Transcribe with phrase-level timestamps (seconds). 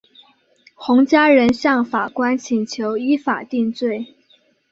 [0.73, 4.15] 洪家人向法官请求依法定罪。